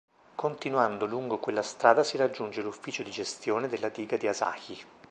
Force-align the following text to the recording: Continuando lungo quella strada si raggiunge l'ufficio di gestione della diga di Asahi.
Continuando 0.33 1.05
lungo 1.05 1.37
quella 1.37 1.61
strada 1.61 2.03
si 2.03 2.17
raggiunge 2.17 2.63
l'ufficio 2.63 3.03
di 3.03 3.11
gestione 3.11 3.67
della 3.67 3.89
diga 3.89 4.17
di 4.17 4.25
Asahi. 4.27 4.79